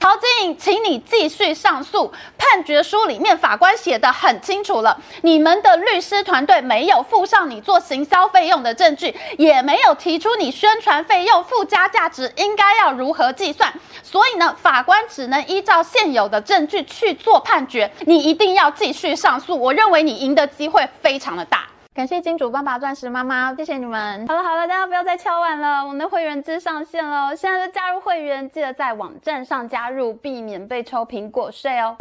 [0.00, 2.10] 陶晶莹，请你继续上诉。
[2.38, 13.72] 判决书里面法官写得很清楚了，你们的律师团队没有附上你做行销费用的证据，也没有提出你宣传费用附加价值应该要如何计算，
[14.02, 17.92] 所以呢，法官只能依照现有的证据去做判决。
[18.06, 21.69] 你一定要继续上诉，我认为你赢的机会非常的大。
[21.92, 24.24] 感谢金主爸爸、钻石妈妈，谢谢你们。
[24.28, 31.96] 好了好了，大家不要再敲碗了，我们的会员制上线了，现在就加入会员，记得在网站上加入，避免被抽苹果税哦。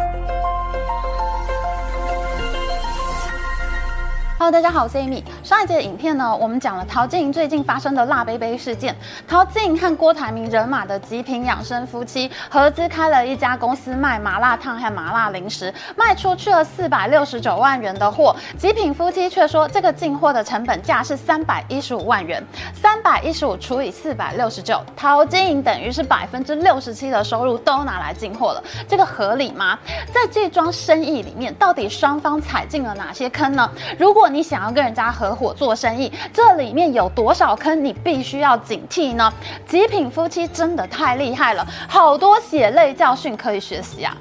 [4.40, 5.22] Hello，大家好，我是 Amy。
[5.44, 8.96] 上一集的影片呢，我们讲了陶晶莹最近发生的辣杯杯事件。
[9.28, 18.34] 陶晶莹和郭台铭人马的极品养生夫妻合资开了一家公司，卖麻辣烫和麻辣零食，卖出去了四百六十九万元的货。
[18.58, 22.42] 极品夫妻却说，这个进货的成本价是三百一十五万元，
[22.74, 29.78] 三百一十五除以四百六十九，陶晶莹等于是百分之六十七的收入都拿来进货了，这个合理吗？
[30.14, 33.70] 在这桩生意里面，到底双方踩进了哪些坑呢？
[33.98, 39.32] 如果你想要跟人家合伙做生意，这里面有多少坑，你必须要警惕呢？
[39.68, 44.16] 极品夫妻真的太厉害了，好多血泪教训可以学习啊！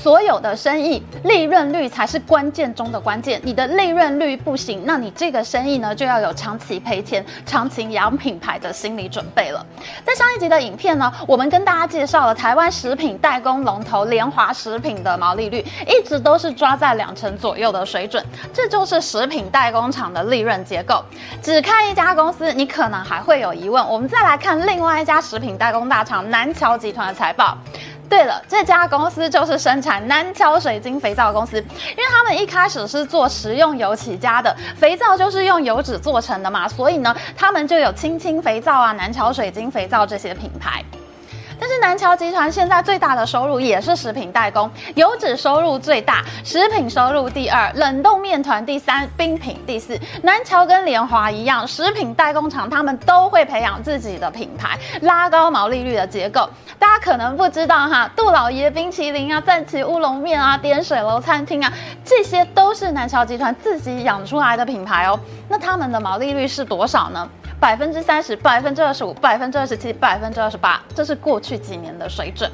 [0.00, 9.64] 所有的生意利润率才是关键中的关键，你的利润率不行，那你这个生意呢就要有长期赔钱、长期养品牌的心理准备了。
[10.06, 21.04] 在上一集的影片呢，我们跟大家介绍了台湾食品代工龙头联华食品的毛利率一直都是抓在两成左右的水准，这就是食品代工厂的利润结构。
[21.42, 23.84] 只看一家公司，你可能还会有疑问。
[23.88, 27.58] 我们再来看另外一家食品代工大厂南桥集团的财报。
[28.08, 40.82] 对了，这家公司就是生产南桥水晶肥皂公司，因为他们一开始是做食用油起家的，肥皂就是用油脂做成的嘛，所以呢，他们就有青青肥皂啊、南桥水晶肥皂这些品牌。
[41.80, 49.98] 南桥集团现在最大的收入也是食品代工，油脂收入最大，食品收入第二，冷冻面团第三，冰品第四。
[50.22, 56.48] 南桥跟联华一样，食品代工厂他们都会培养自己的品牌，拉高毛利率的结构。
[56.78, 61.72] 大家可能不知道哈，杜老爷冰淇淋啊，赞岐乌龙面啊，点水楼餐厅啊，
[62.04, 65.18] 这些都是南桥集团自己养出来的品牌哦。
[65.48, 67.28] 那他们的毛利率是多少呢？
[67.60, 72.48] 百分之三十、百分之二十五、百分之二十七、百分之二十八，这是过去几年的水准。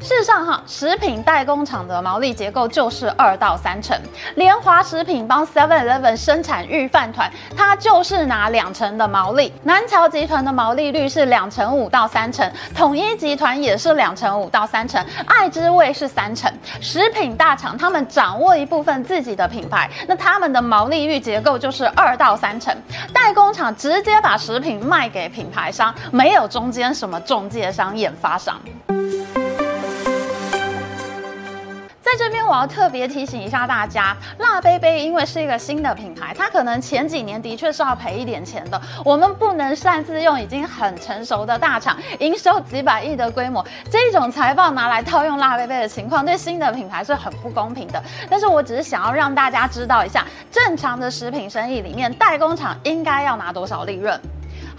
[0.00, 3.98] 事实上，哈，食品代工厂的毛利结构就是二到三成。
[4.36, 9.52] 联华食品帮 Seven Eleven 生产预饭团，它就是拿两成的毛利。
[9.64, 16.50] 南桥集团的毛利率是两成五到三成，统一集团也是两成五到三成，爱之味是三成。
[16.80, 22.74] 食品大厂他们掌握一部分自己的品牌，那他们的毛利率结构就是二到三成。
[23.12, 28.58] 代工厂直接把食品卖给品牌商，没有中间什么中介商、研发商。
[32.08, 38.80] 在这边，我要特别提醒一下大家，辣杯杯因为是一个新的品牌，它可能前几年的确是要赔一点钱的。
[39.04, 48.02] 我们不能擅自用已经很成熟的大厂、营收几百亿的规模，这种财报拿来套用辣杯杯的情况，对新的品牌是很不公平的。
[48.30, 54.18] 但是我只是想要让大家知道一下，正常的食品生意里面，代工厂应该要拿多少利润。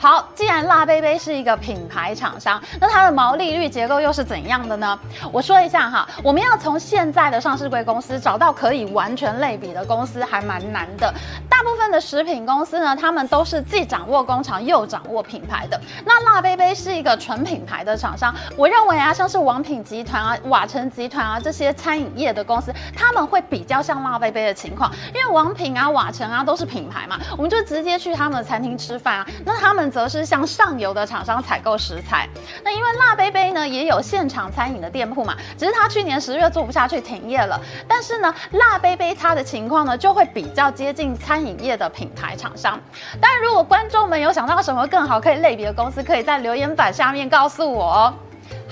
[0.02, 4.98] 好，既然辣杯杯是一个品牌厂商，那它的毛利率结构又是怎样的呢？
[5.30, 11.14] 我说一下哈，我们要从现在的上市贵公司找到可以完全类比的公司，还蛮难的。
[11.50, 15.78] 大部分的食品公司呢，他们都是既掌握工厂又掌握品牌的。
[16.06, 29.89] 那辣杯杯是一个纯品牌的厂商，我认为啊，像是王品集团啊、瓦城集团啊这些餐饮业的公司，他们会比较像辣杯杯的情况，因为王品啊、瓦城啊都是品牌嘛，我们就直接去他们的餐厅吃饭啊，那他们。
[29.90, 32.28] 则是向上游的厂商采购食材。
[32.64, 37.60] 那因为辣杯杯呢也有现场餐饮的店铺嘛，只是它去年十月做不下去停业了。
[37.88, 42.80] 但是呢，辣杯杯它的情况呢就会比较接近餐饮业的品牌厂商。
[43.20, 48.14] 当然，如果观众们有想到什么更好可以类别的公司，可以在留言板下面告诉我哦。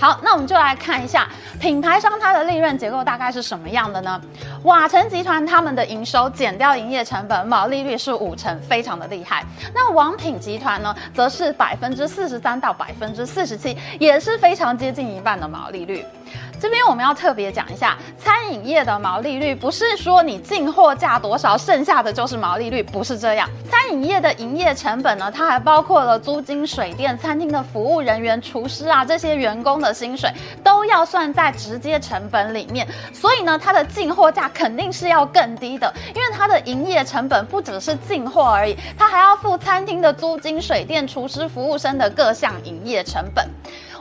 [0.00, 1.26] 好，那我们就来看一下
[1.58, 4.20] 品牌商它的利润结构大概是什么样的呢？
[4.62, 9.44] 瓦城集团他们的营收减掉营业成本，毛利率是五成，非常的厉害。
[9.74, 16.04] 那王品集团呢，则是百分之四十三到百分之四十七，也是非常接近一半的毛利率。
[16.60, 23.48] 这边我们要特别讲一下，餐饮业的毛利率不是说你进货价多少，剩下的就是毛利率，不是这样。
[23.70, 30.30] 餐饮业的营业成本呢，它还包括了租金、水电、餐厅的服务人员、厨师啊这些员工的薪水，
[30.64, 32.86] 都要算在直接成本里面。
[33.12, 43.48] 所以呢，它的进货价肯定是要更低的，因为它的营业成本不只是进货而已，它还要付餐厅的租金、水电、厨师、服务生的各项营业成本。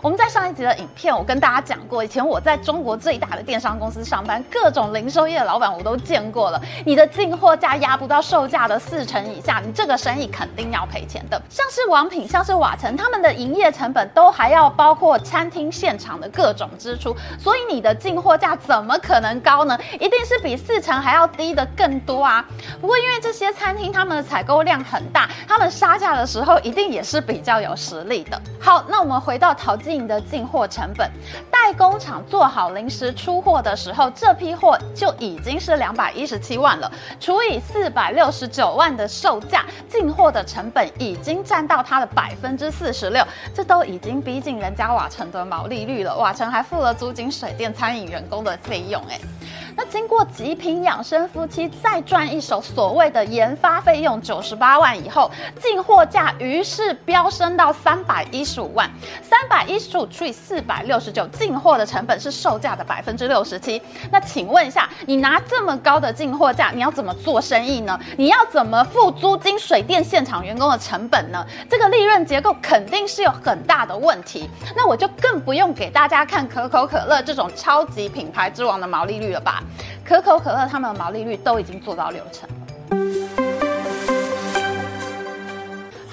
[0.02, 6.62] 我们在上一集的影片，我跟大家讲过，以前我在中国最大的电商公司上班，各种零售业老板我都见过了。
[6.86, 11.42] 你的进货价压不到售价的四成以下，你这个生意肯定要赔钱的。
[11.50, 19.78] 像是王品，像是瓦城，他们的营业成本都还要包括餐厅现场的各种支出，所以你的进货价怎么可能高呢？
[19.94, 22.46] 一定是比四成还要低的更多啊。
[22.80, 28.40] 不过因为这些餐厅他们的采购量很大，他们杀价的时候一定也是比较有实力的。
[28.60, 31.10] 好，那我们回到淘进的进货成本，
[31.50, 36.92] 代工厂做好临时出货的时候，这批货就已经是两百一十七万了，
[37.22, 46.18] 除以四百六十九万的售价，进货的成本已经占到它的百分之四十六，这都已经逼近人家瓦城的毛利率了。
[46.18, 49.37] 瓦城还付了租金、水电、餐饮员工的费用，哎。
[49.78, 55.30] 那经过极品养生夫妻再赚一手所谓的研发费用九十八万以后，
[55.62, 58.90] 进货价于是飙升到三百一十五万，
[59.22, 63.80] 三百一十五除以四百六十九，进货的成本是售价的百分之六十七。
[64.12, 68.00] 那请问一下，你拿这么高的进货价，你要怎么做生意呢？
[68.18, 71.46] 你要怎么付租金、水电、现场员工的成本呢？
[71.70, 74.50] 这个利润结构肯定是有很大的问题。
[74.76, 79.62] 那我就更不用给大家看可口可乐这种超级品牌之王的毛利率了吧？
[80.04, 83.47] 可口可乐他们的毛利率都已经做到六成。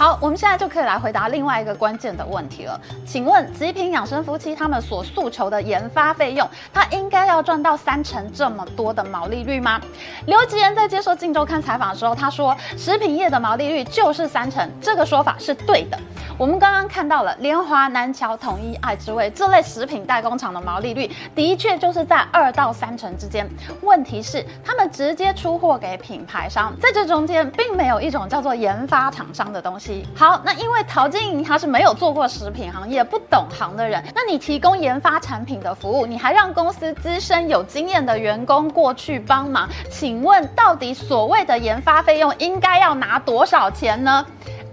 [0.04, 2.78] 好，我们现在就可以来回答另外一个关键的问题了。
[3.06, 9.80] 请问极品养生夫妻他们所诉求的研发费用，他应该要赚到三成这么多的毛利率吗？
[10.26, 15.98] 刘吉恩在接受《镜周刊》采访的时候，他说食品业的毛利率就是三成，这个说法是对的。
[16.36, 23.48] 我们刚刚看到了联华、南桥、统一、爱之味这类食品代工厂的毛利率，的确就是在二到三成之间。
[23.82, 29.93] 问题是，他们直接出货给品牌商，在这中间并没有一种叫做研发厂商的东西。
[30.14, 44.24] 好，那因为陶晶莹她是没有做过食品行业、不懂行的人，那你提供研发产品的服务，你还让公司资深有经验的员工过去帮忙，请问到底所谓的研发费用应该要拿多少钱呢？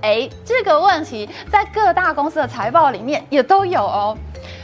[0.02, 4.18] 诶，这个问题在各大公司的财报里面也都有哦。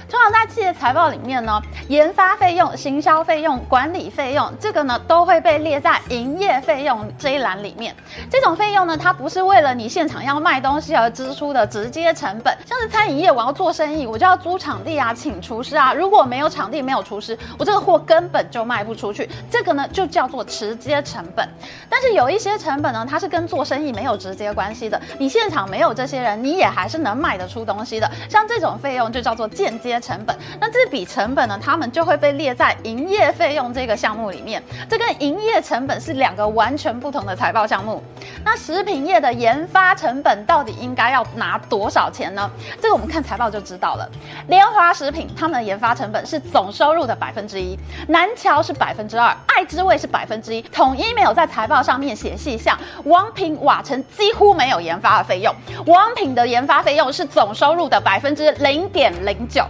[0.10, 7.94] 通常在企业财报里面呢，研发费用、行销费用、管理费用，这个呢都会被列在营业费用这一栏里面。
[8.32, 12.58] 这种费用呢，它不是为了你现场要卖东西而支出的直接成本。
[12.66, 15.94] 像是餐饮业，我要做生意，我就要租场地啊，请厨师啊。
[15.94, 19.30] 如果没有场地，没有厨师，我这个货根本就卖不出去。
[19.52, 21.48] 这个呢就叫做直接成本。
[21.90, 25.00] 但是有一些成本呢，它是跟做生意没有直接关系的。
[25.20, 28.10] 你现场没有这些人，你也还是能卖得出东西的。
[28.30, 34.62] 像这种费用就叫做间接成本，那这笔成本呢，他们就会被列在营业费用这个项目里面。
[34.90, 38.02] 这跟营业成本是两个完全不同的财报项目。
[38.44, 42.50] 那食品业的研发成本到底应该要拿多少钱呢？
[42.82, 44.10] 这个我们看财报就知道了。
[44.48, 52.78] 联华食品他们的研发成本是总收入的百分之一，南桥是百分之二，爱之味是百分之一，统一没有在财报上面写细项。
[53.06, 55.54] 王品、瓦城几乎没有研发的费用，
[55.86, 59.66] 王品的研发费用是总收入的百分之零点零九。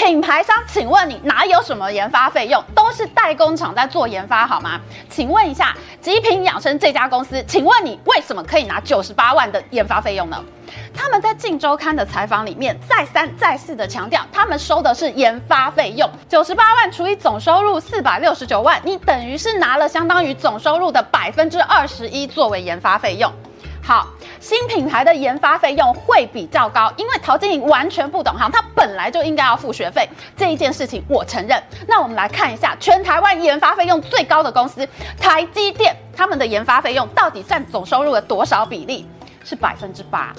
[0.00, 2.64] 品牌商，请问你哪有什么研发费用？
[2.74, 4.80] 都是代工厂在做研发，好吗？
[5.10, 10.42] 请问一下，极品养生这家公司，请问你为什么可以拿九十八万的研发费用呢？
[10.94, 23.30] 他们在《镜周刊》的采访里面再三再四的强调，他们收的是研发费用，九十八万除以总收入四百六十九万，你等于是拿了相当于总收入的百分之二十一作为研发费用。
[23.90, 24.06] 好，
[24.38, 31.60] 新品牌的研发费用会比较高，因为陶晶莹完全不懂行，他本来就应该要付学费，这一件事情我承认。
[31.88, 39.04] 那我们来看一下全台湾研发费用最高的公司台积电，他们的研发费用到底占总收入的多少比例？
[39.42, 40.32] 是百分之八。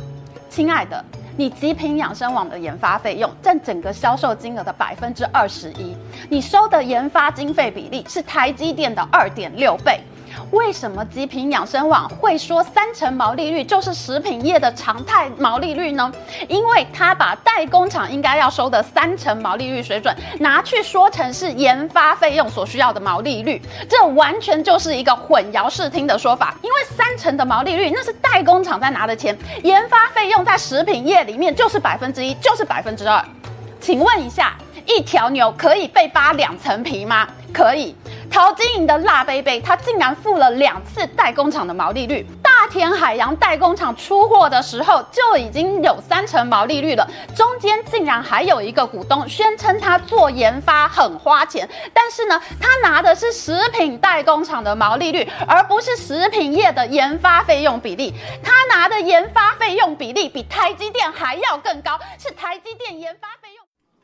[0.49, 1.03] 亲爱的，
[1.35, 5.93] 你极品养生网的研发费用占整个销售金额的百分之二十一，
[6.29, 9.99] 你收的研发经费比例是台积电的二点六倍。
[10.51, 16.11] 为什么极品养生网会说三成毛利率就是食品业的常态毛利率呢？
[16.47, 26.55] 因为他把代工厂应该要收的三成毛利率水准拿去说成是研发费用所需要的毛利率，这完全就是一个混淆视听的说法。
[26.61, 33.23] 因为三成的毛利率那是代工厂在拿的钱，研发费用在食品业里面就是百分之一，就是百分之二。
[33.79, 37.27] 请问一下，一条牛可以被扒两层皮吗？
[37.53, 37.95] 可以。
[38.29, 42.25] 陶晶莹的辣杯杯，它竟然付了两次代工厂的毛利率。
[42.41, 58.13] 大田海洋代工厂出货的时候就已经有三成毛利率了，中间竟然还有一个股东宣称他做研发很花钱，但是呢，他拿的是食品代工厂的毛利率，而不是食品业的研发费用比例。
[58.41, 63.60] 他拿的研发费用比例比台积电还要更高，是台积电研发费用。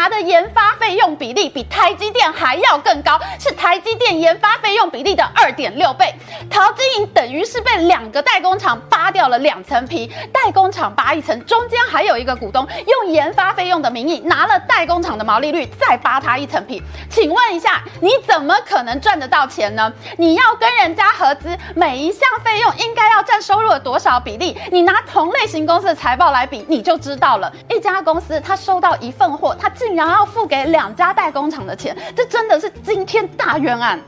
[0.00, 6.14] 拿的研发费用比例比台积电还要更高，是台积电研发费用比例的二点六倍。
[6.48, 16.82] 陶晶莹等于是被两个代工厂扒掉了两层皮，代工厂扒一层，中间还有一个股东用研发费用的名义拿了代工厂的毛利率再扒他一层皮。
[17.10, 19.92] 请问一下，你怎么可能赚得到钱呢？
[20.16, 24.56] 你要跟人家合资，每一项费用应该要占收入的多少比例？
[24.72, 27.52] 你拿同类型公司的财报来比，你就知道了。
[27.68, 33.98] 一家公司他收到一份货，他竟然要付给两家代工厂的钱，这真的是惊天大冤案。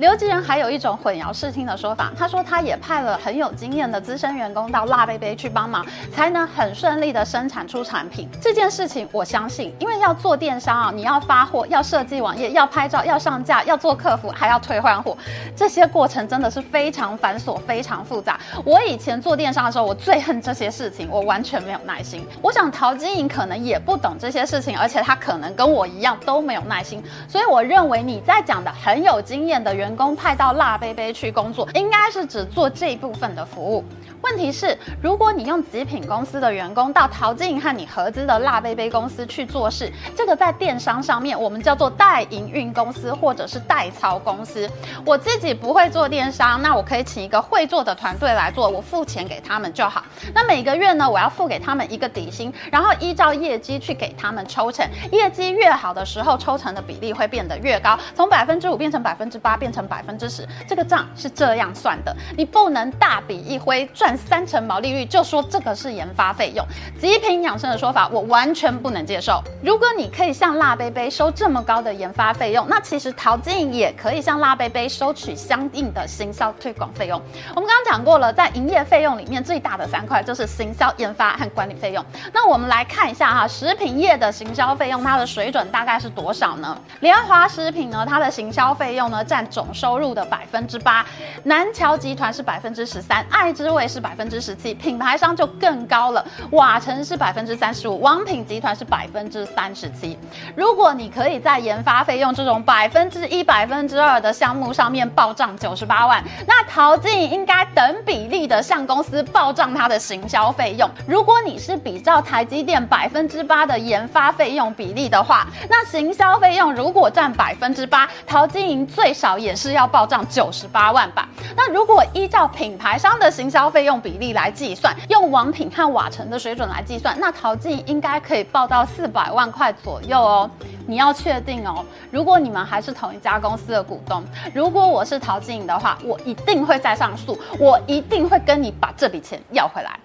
[0.00, 8.26] 刘吉仁还有一种混淆视听的说法，他说他也派了很有经验的资深员工到辣杯杯去帮忙，才能很顺利的生产出产品。
[8.40, 15.14] 这件事情我相信，因为要做电商啊，你要发货，要设计网页，要拍照，要上架，要做客服，还要退换货，
[15.54, 18.40] 这些过程真的是非常繁琐，非常复杂。
[18.64, 22.26] 我以前做电商的时候，我最恨这些事情，我完全没有耐心。
[22.40, 29.89] 我想陶晶莹可能也不懂这些事情，而且他可能跟我一样都没有耐心，所以我认为你在讲的很有经验的员。
[29.90, 33.84] 员工派到辣杯杯去工作，应该是只做这一部分的服务。
[34.22, 44.70] 问题是，如果你用极品公司的员工到陶晶莹和你合资的辣杯杯公司去做事，这个在电商上面我们叫做代营运公司或者是代操公司。
[45.04, 50.04] 我自己不会做电商，那我可以请一个会做的团队来做，我付钱给他们就好。
[50.34, 54.86] 那每个月呢，我要付给他们一个底薪，然后依照业绩去给他们抽成。
[55.10, 60.46] 业绩越好的时候，抽成的比例会变得越高，从百分之五变成百分之八，变成百分之十。
[60.68, 64.16] 这个账是这样算的，你不能大笔一挥赚。
[64.16, 66.64] 三成毛利率就说这个是研发费用，
[67.00, 69.42] 极品养生的说法我完全不能接受。
[69.62, 77.20] 如果你可以像辣杯杯收这么高的研发费用，那其实淘金也可以像辣杯杯收取相应的行销推广费用。
[77.54, 82.04] 我们刚刚讲过了，在营业费用里面最大的三块就是行销、研发和管理费用。
[82.32, 86.76] 那我们来看一下哈，食品业的行销费用它的水准大概是多少呢？
[87.00, 91.06] 联华食品呢，它的行销费用呢占总收入的百分之八，
[91.44, 94.00] 南桥集团是百分之十三，爱之味是。
[94.00, 96.24] 百分之十七，品牌商就更高了。
[96.52, 100.18] 瓦城是百分之三十五，王品集团是百分之三十七。
[100.56, 110.88] 如果你可以在研发费用这种百分之一、百分之二的项目上面报账九十八万，那陶晶莹应该等比例的向公司报账它的行销费用。
[111.06, 121.28] 如果你是比照台积电百分之八的研发费用比例的话，那行销费用如果占百分之八，陶晶莹最少也是要报账九十八万吧？
[121.56, 130.50] 那如果依照品牌商的行销费用，比例来计算，用王品和瓦城的水准来计算，那陶晶应该可以报到四百万块左右哦。
[130.86, 139.98] 你要确定哦，如果你们还是同一家公司的股东，如果我是陶晶莹的话，我一定会再上诉，我一定会跟你把这笔钱要回来。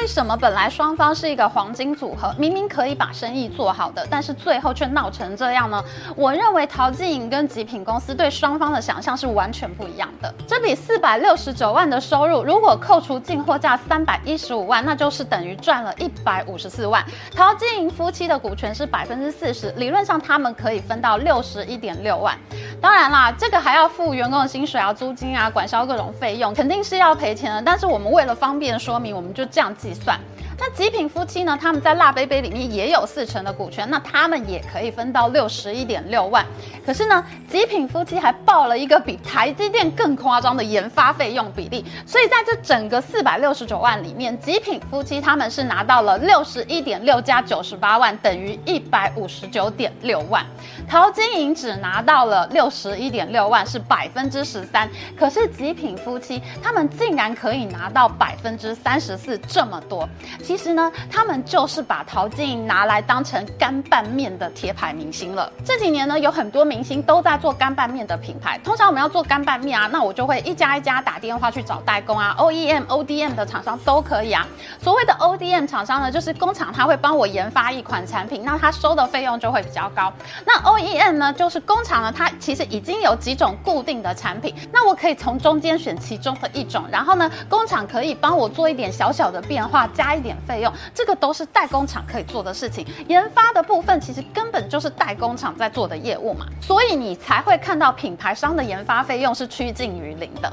[0.00, 5.84] 为什么本来双方是一个黄金组合，明明可以把生意做好的，但是最后却闹成这样呢？
[6.16, 10.34] 我认为陶晶莹跟极品公司对双方的想象是完全不一样的。
[10.46, 17.04] 这笔四百六十九万的收入，如果扣除进货价三百一十五万，那就是等于赚了一百五十四万。
[17.34, 22.34] 陶晶莹夫妻的股权是百分之四十，理论上他们可以分到六十一点六万。
[22.80, 27.62] 当然啦，这个还要付员工的薪水啊、租金啊、管销各种费用，肯定是要赔钱的。
[27.62, 30.18] 但是我们为了方便说明，我们就这样计算。
[30.62, 31.58] 那极品夫妻呢？
[31.58, 36.44] 他们在辣杯杯里面也有四成的股权，那他们也可以分到六十一点六万。
[36.84, 50.44] 可是呢，极品夫妻还报了一个比台积电更夸张的研发费用比例，所以在这整个四百六十九万里面，极品夫妻他们是拿到了六十一点六加九十八万，等于一百五十九点六万。
[50.86, 54.88] 陶晶莹只拿到了六十一点六万，是百分之十三。
[55.18, 60.08] 可是极品夫妻他们竟然可以拿到百分之三十四，这么多。
[60.42, 65.52] 其实呢，他们就是把陶晶拿来当成干拌面的贴牌明星了。
[65.64, 68.58] 这几年呢，有很多明星都在做干拌面的品牌。
[68.58, 74.46] 通常我们要做干拌面啊，那我就会一家一家打电话去找代工啊，OEM、ODM 的厂商都可以啊。
[74.82, 80.12] 所谓的 ODM 厂商呢，就是工厂他会帮我研发一款产品，那他收的费用就会比较高。
[80.44, 90.36] 那 OEM 呢，就是工厂呢，它其实已经有几种固定的产品，那我可以从中间选其中的一种，然后呢，工厂可以帮我做一点小小的变化，加一点。
[90.46, 92.84] 费用，这个都是代工厂可以做的事情。
[93.06, 100.52] 研发的部分其实根本就是代工厂在做的业务嘛，所以你才会看到品牌商的研发费用是趋近于零的。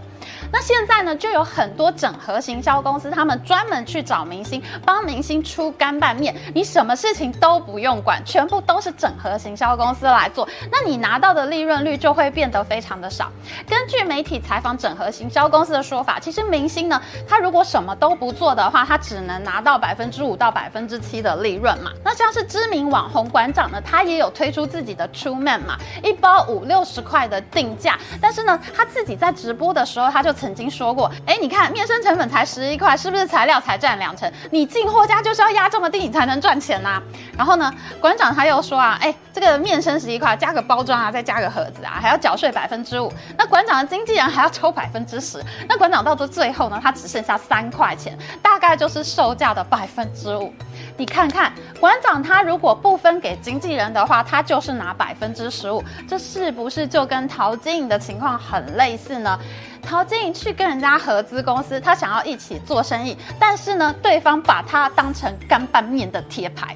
[0.52, 13.32] 那现在呢，就有很多整合行销公司，他们专门去找明星，帮明星出干拌面，你什么事情都不用管，全部都是整合行销公司来做，那你拿到的利润率就会变得非常的少。
[13.68, 21.92] 根据媒体采访整合行销公司的说法，其实明星呢，他如果什么都不做的话，他只能拿到百分之五到百分之七的利润嘛。
[22.04, 34.32] 那像是知名网红馆长呢，他也有推出自己的 True Man 嘛，一包五六十块的定价，但是呢，他自己在直播的时候，他就曾经说过，哎，你看面生成本才十一块，是不是材料才占两成？
[34.51, 37.01] 你进货价就是要压这么低，你才能赚钱呐、
[37.38, 43.12] 然后呢，馆长他又说啊，哎，这个面生十一块，加个包装啊，再加个盒子啊，还要缴税百分之五。
[43.38, 45.41] 那馆长的经纪人还要抽百分之十。
[45.67, 50.53] 那馆长到这最后呢，他只剩下三块钱，大概就是售价的百分之五。
[50.98, 55.84] 你看看，馆长他如果不分给经纪人的话，他就是拿百分之十五。
[56.08, 59.39] 这是不是就跟陶晶莹的情况很类似呢？
[59.82, 66.75] 陶晶莹去跟人家合资公司，他想要一起做生意，但是呢，对方把他当成干拌面的贴牌。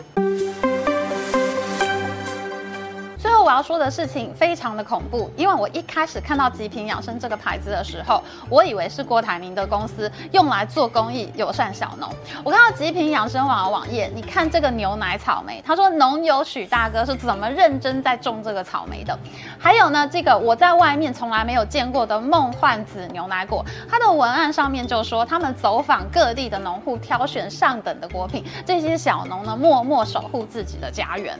[3.42, 12.08] 我要说的事情非常的恐怖，因为我一开始看到极品养生这个牌子的时候，我以为是郭台铭的公司用来做公益友善小农。
[12.44, 19.18] 我看到极品养生网的网页，你看这个牛奶草莓，他说农友许大哥是怎么认真在种这个草莓的。
[19.60, 31.40] 还有呢，这个我在外面从来没有见过的梦幻子牛奶果，它的文案上面就说他们走访各地的农户，挑选上等的果品，这些小农呢默默守护自己的家园。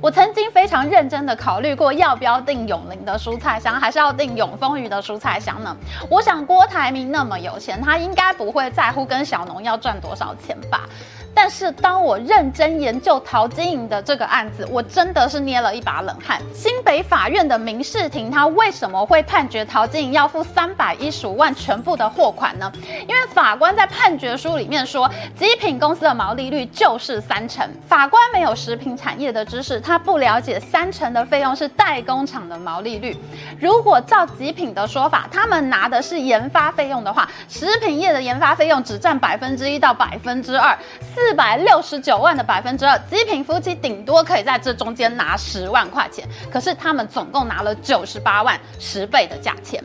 [0.00, 5.76] 我曾经非常认真的考虑过，要不要订永林的蔬菜箱，还是要订永丰鱼的蔬菜箱呢？
[6.08, 10.88] 我想郭台铭那么有钱，他应该不会在乎跟小农要赚多少钱吧。
[11.34, 16.40] 但是当我认真研究陶晶莹的这个案子，我真的是捏了一把冷汗。
[16.54, 22.70] 新北法院的民事庭，他为什么会判决陶晶莹要付三百一十五万全部的货款呢？
[23.08, 27.68] 因为法官在判决书里面说，极品公司的毛利率就是三成。
[27.88, 33.16] 法官没有食品产业的知识，他不了解三成的费用是代工厂的毛利率。
[33.58, 40.76] 如果照极品的说法，他们拿的是研发费用的话，食品业的研发费用只占百分之一到百分之二。
[41.24, 49.82] 四百六十九万的百分之二，极品夫妻顶多可以在这中间拿十万块钱，可是他们总共拿了九十八万，十倍的价钱。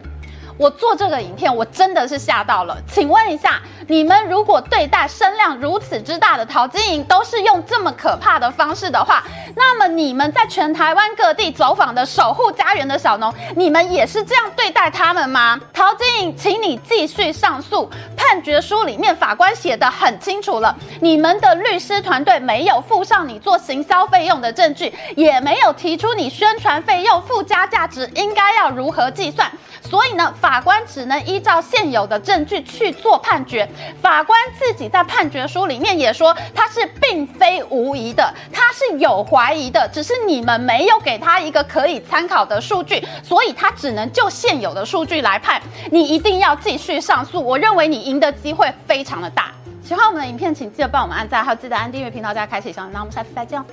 [0.58, 2.78] 我做这个影片，我真的是吓到了。
[2.92, 9.24] 请问一下，你们如果对待声量如此之大的陶晶莹都是用这么可怕的方式的话，
[9.56, 15.60] 那么你们在全台湾各地走访的守护家园的小农，你们也是这样对待他们吗？
[15.74, 17.90] 陶晶莹，请你继续上诉。
[18.16, 29.50] 判决书里面法官写得很清楚了，你们的律师团队没有附上你做行销费用的证据，也没有提出你宣传费用附加价值应该要如何计算。
[29.90, 33.68] 所以呢，法官只能依照现有的证据去做判决。
[34.02, 45.62] 法官自己在判决书里面也说，他是并非无疑的，他是有怀疑的，只是你们没有给他一个可以参考的数据，所以他只能就现有的数据来判。
[45.90, 49.52] 你一定要继续上诉，我认为你赢的机会非常的大。
[49.84, 52.94] 喜欢我们的影片，请记得帮我们按赞，还有记得按订阅频道加开启小铃铛。
[52.96, 53.64] 那我们下次再见。